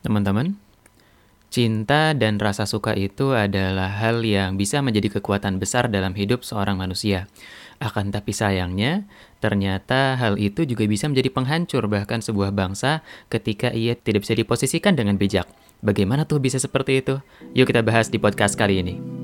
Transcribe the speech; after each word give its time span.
Teman-teman, 0.00 0.54
cinta 1.48 2.14
dan 2.14 2.38
rasa 2.38 2.68
suka 2.68 2.94
itu 2.94 3.34
adalah 3.34 3.90
hal 3.98 4.22
yang 4.22 4.54
bisa 4.54 4.78
menjadi 4.84 5.18
kekuatan 5.18 5.58
besar 5.58 5.90
dalam 5.90 6.14
hidup 6.14 6.46
seorang 6.46 6.78
manusia. 6.78 7.26
Akan 7.78 8.10
tapi 8.10 8.34
sayangnya, 8.34 9.06
ternyata 9.38 10.18
hal 10.18 10.38
itu 10.38 10.66
juga 10.66 10.86
bisa 10.86 11.06
menjadi 11.06 11.30
penghancur 11.30 11.86
bahkan 11.86 12.18
sebuah 12.18 12.50
bangsa 12.50 13.06
ketika 13.30 13.70
ia 13.70 13.94
tidak 13.94 14.26
bisa 14.26 14.34
diposisikan 14.34 14.98
dengan 14.98 15.14
bijak. 15.14 15.46
Bagaimana 15.78 16.26
tuh 16.26 16.42
bisa 16.42 16.58
seperti 16.58 17.06
itu? 17.06 17.22
Yuk 17.54 17.70
kita 17.70 17.86
bahas 17.86 18.10
di 18.10 18.18
podcast 18.18 18.58
kali 18.58 18.82
ini. 18.82 19.17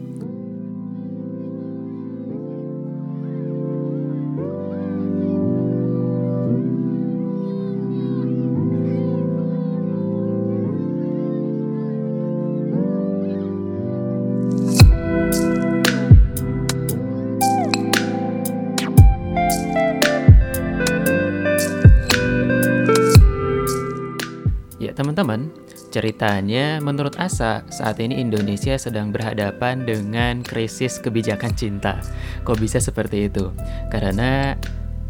Teman-teman, 24.95 25.51
ceritanya 25.91 26.79
menurut 26.79 27.19
Asa, 27.19 27.67
saat 27.69 27.99
ini 27.99 28.23
Indonesia 28.23 28.79
sedang 28.79 29.11
berhadapan 29.11 29.83
dengan 29.83 30.41
krisis 30.47 31.03
kebijakan 31.03 31.53
cinta. 31.55 31.99
Kok 32.47 32.59
bisa 32.63 32.79
seperti 32.79 33.27
itu? 33.27 33.51
Karena 33.91 34.55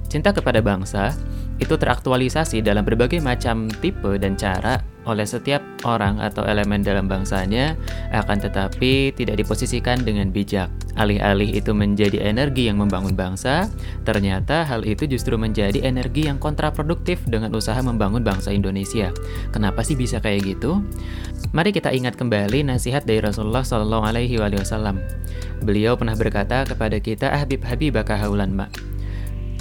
cinta 0.09 0.33
kepada 0.33 0.65
bangsa 0.65 1.13
itu 1.61 1.77
teraktualisasi 1.77 2.65
dalam 2.65 2.83
berbagai 2.83 3.21
macam 3.23 3.71
tipe 3.79 4.19
dan 4.19 4.35
cara 4.35 4.81
oleh 5.05 5.25
setiap 5.29 5.61
orang 5.85 6.21
atau 6.21 6.45
elemen 6.45 6.81
dalam 6.81 7.09
bangsanya, 7.09 7.77
akan 8.13 8.41
tetapi 8.41 9.13
tidak 9.13 9.41
diposisikan 9.41 10.01
dengan 10.03 10.33
bijak. 10.33 10.69
Alih-alih 10.95 11.59
itu 11.59 11.75
menjadi 11.75 12.23
energi 12.23 12.71
yang 12.71 12.79
membangun 12.79 13.19
bangsa, 13.19 13.67
ternyata 14.07 14.63
hal 14.63 14.87
itu 14.87 15.05
justru 15.11 15.35
menjadi 15.35 15.83
energi 15.83 16.31
yang 16.31 16.39
kontraproduktif 16.39 17.19
dengan 17.27 17.51
usaha 17.53 17.79
membangun 17.83 18.23
bangsa 18.23 18.55
Indonesia. 18.55 19.11
Kenapa 19.51 19.83
sih 19.83 19.99
bisa 19.99 20.23
kayak 20.23 20.55
gitu? 20.55 20.81
Mari 21.51 21.75
kita 21.75 21.91
ingat 21.95 22.15
kembali 22.19 22.67
nasihat 22.67 23.03
dari 23.07 23.23
Rasulullah 23.23 23.63
Shallallahu 23.67 24.05
Alaihi 24.07 24.39
Wasallam. 24.39 25.03
Beliau 25.63 25.95
pernah 25.99 26.19
berkata 26.19 26.67
kepada 26.67 26.99
kita, 26.99 27.31
Habib 27.31 27.63
Habib 27.67 27.95
haulan 28.07 28.55
mak. 28.55 28.75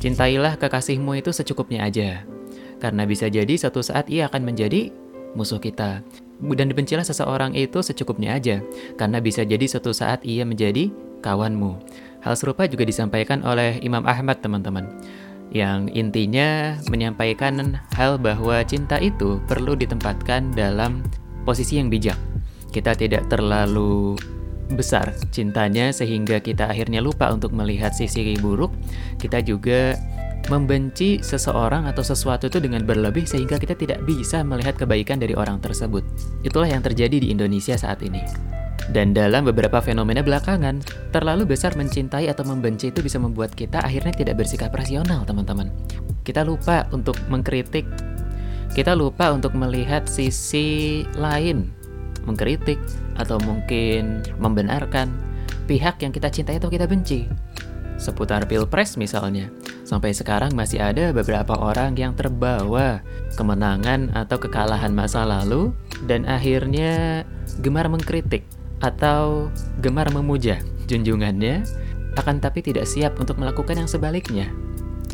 Cintailah 0.03 0.59
kekasihmu 0.59 1.15
itu 1.15 1.31
secukupnya 1.31 1.87
aja. 1.87 2.27
Karena 2.83 3.07
bisa 3.07 3.31
jadi 3.31 3.55
suatu 3.55 3.79
saat 3.79 4.11
ia 4.11 4.27
akan 4.27 4.43
menjadi 4.43 4.91
musuh 5.33 5.61
kita. 5.61 6.01
Dan 6.43 6.67
dibencilah 6.67 7.05
seseorang 7.05 7.55
itu 7.55 7.79
secukupnya 7.79 8.35
aja, 8.35 8.59
karena 8.99 9.23
bisa 9.23 9.45
jadi 9.47 9.63
suatu 9.63 9.93
saat 9.95 10.25
ia 10.27 10.43
menjadi 10.43 10.91
kawanmu. 11.23 11.79
Hal 12.23 12.35
serupa 12.35 12.67
juga 12.67 12.83
disampaikan 12.83 13.43
oleh 13.43 13.79
Imam 13.83 14.03
Ahmad, 14.03 14.43
teman-teman. 14.43 14.87
Yang 15.53 15.93
intinya 15.93 16.75
menyampaikan 16.89 17.77
hal 17.93 18.17
bahwa 18.17 18.63
cinta 18.65 18.97
itu 18.97 19.37
perlu 19.45 19.77
ditempatkan 19.77 20.51
dalam 20.57 21.05
posisi 21.45 21.77
yang 21.77 21.93
bijak. 21.93 22.17
Kita 22.73 22.97
tidak 22.97 23.29
terlalu 23.29 24.17
besar 24.73 25.13
cintanya 25.29 25.91
sehingga 25.93 26.39
kita 26.39 26.71
akhirnya 26.71 27.03
lupa 27.03 27.29
untuk 27.29 27.53
melihat 27.53 27.93
sisi 27.93 28.33
buruk. 28.39 28.73
Kita 29.21 29.45
juga 29.45 29.93
membenci 30.51 31.23
seseorang 31.23 31.87
atau 31.87 32.03
sesuatu 32.03 32.51
itu 32.51 32.59
dengan 32.59 32.83
berlebih 32.83 33.23
sehingga 33.23 33.55
kita 33.55 33.79
tidak 33.79 34.03
bisa 34.03 34.43
melihat 34.43 34.75
kebaikan 34.75 35.21
dari 35.21 35.37
orang 35.37 35.63
tersebut. 35.63 36.03
Itulah 36.43 36.67
yang 36.67 36.83
terjadi 36.83 37.23
di 37.23 37.31
Indonesia 37.31 37.79
saat 37.79 38.03
ini. 38.03 38.19
Dan 38.91 39.15
dalam 39.15 39.47
beberapa 39.47 39.79
fenomena 39.79 40.19
belakangan, 40.19 40.83
terlalu 41.15 41.55
besar 41.55 41.71
mencintai 41.79 42.27
atau 42.27 42.43
membenci 42.43 42.91
itu 42.91 42.99
bisa 42.99 43.15
membuat 43.15 43.55
kita 43.55 43.79
akhirnya 43.79 44.11
tidak 44.11 44.43
bersikap 44.43 44.75
rasional, 44.75 45.23
teman-teman. 45.23 45.71
Kita 46.27 46.43
lupa 46.43 46.83
untuk 46.91 47.15
mengkritik, 47.31 47.87
kita 48.75 48.91
lupa 48.91 49.31
untuk 49.31 49.55
melihat 49.55 50.03
sisi 50.11 51.07
lain, 51.15 51.71
mengkritik 52.27 52.79
atau 53.15 53.39
mungkin 53.47 54.19
membenarkan 54.35 55.07
pihak 55.63 56.03
yang 56.03 56.11
kita 56.11 56.27
cintai 56.27 56.59
atau 56.59 56.67
kita 56.67 56.83
benci. 56.83 57.23
Seputar 57.95 58.43
pilpres 58.51 58.99
misalnya, 58.99 59.47
Sampai 59.83 60.15
sekarang 60.15 60.55
masih 60.55 60.79
ada 60.79 61.11
beberapa 61.11 61.59
orang 61.59 61.99
yang 61.99 62.15
terbawa 62.15 63.03
kemenangan 63.35 64.15
atau 64.15 64.39
kekalahan 64.39 64.95
masa 64.95 65.27
lalu 65.27 65.75
dan 66.07 66.23
akhirnya 66.23 67.23
gemar 67.59 67.91
mengkritik 67.91 68.47
atau 68.79 69.51
gemar 69.83 70.07
memuja 70.11 70.63
junjungannya 70.87 71.67
akan 72.15 72.39
tapi 72.39 72.63
tidak 72.63 72.87
siap 72.87 73.19
untuk 73.19 73.35
melakukan 73.39 73.75
yang 73.75 73.89
sebaliknya. 73.89 74.47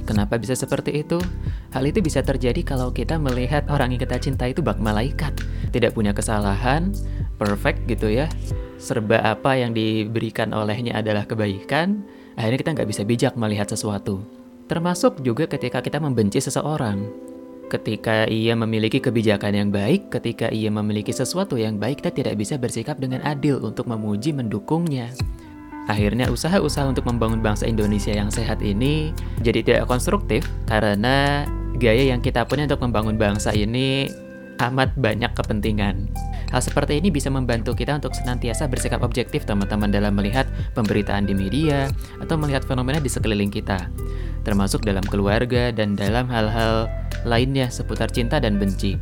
Kenapa 0.06 0.41
bisa 0.41 0.58
seperti 0.58 1.06
itu? 1.06 1.22
Hal 1.69 1.85
itu 1.85 2.02
bisa 2.02 2.25
terjadi 2.25 2.66
kalau 2.66 2.90
kita 2.90 3.22
melihat 3.22 3.69
orang 3.69 3.94
yang 3.94 4.02
kita 4.02 4.18
cinta 4.18 4.50
itu 4.50 4.66
bak 4.66 4.81
malaikat, 4.81 5.38
tidak 5.69 5.94
punya 5.94 6.18
kesalahan, 6.18 6.90
perfect 7.38 7.85
gitu 7.85 8.09
ya. 8.09 8.25
Serba 8.81 9.22
apa 9.22 9.53
yang 9.53 9.69
diberikan 9.69 10.50
olehnya 10.50 10.97
adalah 10.97 11.29
kebaikan, 11.29 12.02
akhirnya 12.34 12.58
kita 12.58 12.72
nggak 12.74 12.90
bisa 12.90 13.02
bijak 13.06 13.34
melihat 13.38 13.69
sesuatu. 13.69 14.38
Termasuk 14.69 15.25
juga 15.25 15.50
ketika 15.50 15.81
kita 15.81 15.97
membenci 15.97 16.38
seseorang. 16.38 17.09
Ketika 17.74 18.30
ia 18.30 18.53
memiliki 18.53 19.02
kebijakan 19.02 19.53
yang 19.57 19.69
baik, 19.74 20.13
ketika 20.13 20.53
ia 20.53 20.69
memiliki 20.69 21.09
sesuatu 21.09 21.57
yang 21.57 21.81
baik, 21.81 22.06
kita 22.06 22.13
tidak 22.13 22.38
bisa 22.38 22.53
bersikap 22.62 23.02
dengan 23.02 23.25
adil 23.25 23.58
untuk 23.66 23.90
memuji 23.90 24.29
mendukungnya. 24.29 25.09
Akhirnya 25.90 26.29
usaha-usaha 26.29 26.85
untuk 26.85 27.09
membangun 27.09 27.41
bangsa 27.41 27.66
Indonesia 27.66 28.13
yang 28.13 28.29
sehat 28.29 28.62
ini 28.62 29.09
jadi 29.41 29.66
tidak 29.66 29.84
konstruktif 29.90 30.46
karena 30.69 31.50
gaya 31.81 32.13
yang 32.13 32.22
kita 32.22 32.46
punya 32.46 32.69
untuk 32.69 32.85
membangun 32.85 33.18
bangsa 33.18 33.50
ini 33.58 34.06
amat 34.62 34.94
banyak 34.94 35.34
kepentingan. 35.34 36.13
Hal 36.53 36.62
seperti 36.62 37.02
ini 37.02 37.09
bisa 37.09 37.34
membantu 37.34 37.74
kita 37.74 37.97
untuk 37.97 38.13
senantiasa 38.13 38.69
bersikap 38.69 39.02
objektif 39.02 39.50
teman-teman 39.50 39.90
dalam 39.90 40.13
melihat 40.13 40.46
pemberitaan 40.78 41.25
di 41.25 41.34
media 41.34 41.90
atau 42.22 42.38
melihat 42.38 42.66
fenomena 42.66 42.97
di 43.02 43.09
sekeliling 43.09 43.50
kita, 43.53 43.90
termasuk 44.47 44.85
dalam 44.88 45.03
keluarga 45.07 45.72
dan 45.73 45.95
dalam 45.95 46.27
hal-hal 46.31 46.88
lainnya 47.27 47.67
seputar 47.67 48.07
cinta 48.11 48.39
dan 48.39 48.55
benci. 48.57 48.95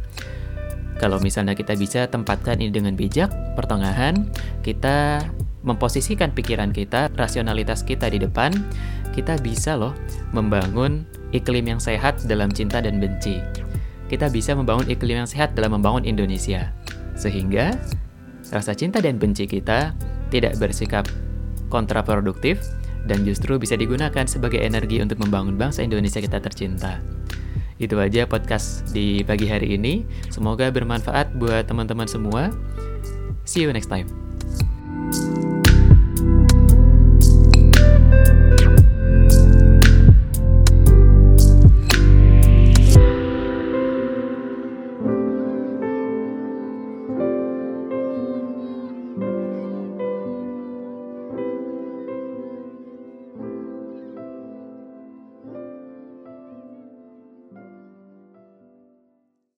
Kalau 0.97 1.21
misalnya 1.21 1.53
kita 1.53 1.77
bisa 1.77 2.09
tempatkan 2.09 2.57
ini 2.57 2.73
dengan 2.73 2.97
bijak, 2.97 3.29
pertengahan, 3.53 4.25
kita 4.65 5.21
memposisikan 5.61 6.33
pikiran 6.33 6.73
kita, 6.73 7.13
rasionalitas 7.13 7.85
kita 7.85 8.09
di 8.09 8.17
depan, 8.17 8.49
kita 9.13 9.37
bisa 9.37 9.77
loh 9.77 9.93
membangun 10.33 11.05
iklim 11.35 11.69
yang 11.69 11.81
sehat 11.81 12.17
dalam 12.25 12.49
cinta 12.49 12.81
dan 12.81 12.97
benci. 12.97 13.37
Kita 14.09 14.31
bisa 14.31 14.57
membangun 14.57 14.89
iklim 14.89 15.21
yang 15.25 15.29
sehat 15.29 15.53
dalam 15.53 15.77
membangun 15.77 16.07
Indonesia. 16.07 16.73
Sehingga 17.13 17.77
rasa 18.49 18.71
cinta 18.73 19.03
dan 19.03 19.19
benci 19.19 19.45
kita 19.45 19.91
tidak 20.31 20.55
bersikap 20.57 21.05
kontraproduktif 21.67 22.57
dan 23.05 23.21
justru 23.27 23.59
bisa 23.61 23.77
digunakan 23.77 24.25
sebagai 24.25 24.57
energi 24.63 24.97
untuk 25.03 25.21
membangun 25.21 25.59
bangsa 25.59 25.85
Indonesia 25.85 26.17
kita 26.17 26.41
tercinta. 26.41 26.97
Itu 27.77 28.01
aja 28.01 28.25
podcast 28.25 28.89
di 28.89 29.21
pagi 29.21 29.45
hari 29.45 29.77
ini. 29.77 30.01
Semoga 30.33 30.73
bermanfaat 30.73 31.37
buat 31.37 31.69
teman-teman 31.69 32.09
semua. 32.09 32.49
See 33.45 33.61
you 33.61 33.69
next 33.69 33.93
time. 33.93 34.26